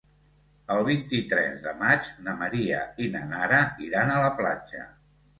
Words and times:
El 0.75 0.79
vint-i-tres 0.85 1.59
de 1.65 1.73
maig 1.81 2.09
na 2.27 2.33
Maria 2.39 2.79
i 3.05 3.09
na 3.17 3.21
Nara 3.33 3.59
iran 3.89 4.15
a 4.15 4.17
la 4.23 4.33
platja. 4.41 4.83